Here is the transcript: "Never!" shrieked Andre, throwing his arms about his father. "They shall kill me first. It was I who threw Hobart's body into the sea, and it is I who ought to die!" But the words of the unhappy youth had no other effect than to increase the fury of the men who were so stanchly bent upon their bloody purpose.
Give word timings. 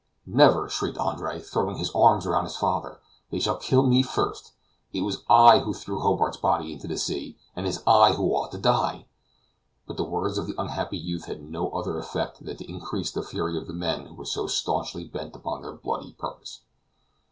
"Never!" 0.25 0.67
shrieked 0.67 0.97
Andre, 0.97 1.39
throwing 1.39 1.77
his 1.77 1.91
arms 1.93 2.25
about 2.25 2.45
his 2.45 2.55
father. 2.57 2.99
"They 3.29 3.39
shall 3.39 3.57
kill 3.57 3.83
me 3.83 4.01
first. 4.01 4.51
It 4.91 5.01
was 5.01 5.23
I 5.29 5.59
who 5.59 5.75
threw 5.75 5.99
Hobart's 5.99 6.37
body 6.37 6.73
into 6.73 6.87
the 6.87 6.97
sea, 6.97 7.37
and 7.55 7.67
it 7.67 7.69
is 7.69 7.83
I 7.85 8.13
who 8.13 8.23
ought 8.33 8.51
to 8.53 8.57
die!" 8.57 9.05
But 9.85 9.97
the 9.97 10.03
words 10.03 10.39
of 10.39 10.47
the 10.47 10.59
unhappy 10.59 10.97
youth 10.97 11.25
had 11.25 11.43
no 11.43 11.69
other 11.69 11.99
effect 11.99 12.43
than 12.43 12.57
to 12.57 12.67
increase 12.67 13.11
the 13.11 13.21
fury 13.21 13.55
of 13.59 13.67
the 13.67 13.73
men 13.73 14.07
who 14.07 14.15
were 14.15 14.25
so 14.25 14.47
stanchly 14.47 15.03
bent 15.03 15.35
upon 15.35 15.61
their 15.61 15.73
bloody 15.73 16.13
purpose. 16.13 16.61